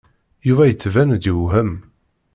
[0.47, 1.71] Yuba yettban-d yewhem.